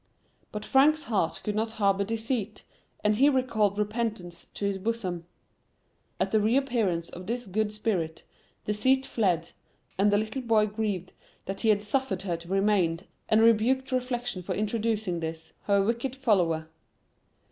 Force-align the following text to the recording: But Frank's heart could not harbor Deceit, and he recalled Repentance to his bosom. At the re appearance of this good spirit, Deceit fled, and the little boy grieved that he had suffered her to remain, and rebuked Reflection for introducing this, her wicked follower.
But 0.51 0.65
Frank's 0.65 1.03
heart 1.03 1.41
could 1.43 1.53
not 1.53 1.73
harbor 1.73 2.03
Deceit, 2.03 2.63
and 3.03 3.17
he 3.17 3.29
recalled 3.29 3.77
Repentance 3.77 4.45
to 4.45 4.65
his 4.65 4.79
bosom. 4.79 5.27
At 6.19 6.31
the 6.31 6.39
re 6.39 6.57
appearance 6.57 7.09
of 7.11 7.27
this 7.27 7.45
good 7.45 7.71
spirit, 7.71 8.23
Deceit 8.65 9.05
fled, 9.05 9.51
and 9.99 10.09
the 10.09 10.17
little 10.17 10.41
boy 10.41 10.65
grieved 10.65 11.13
that 11.45 11.61
he 11.61 11.69
had 11.69 11.83
suffered 11.83 12.23
her 12.23 12.35
to 12.37 12.47
remain, 12.47 13.01
and 13.29 13.41
rebuked 13.43 13.91
Reflection 13.91 14.41
for 14.41 14.55
introducing 14.55 15.19
this, 15.19 15.53
her 15.65 15.83
wicked 15.83 16.15
follower. 16.15 16.67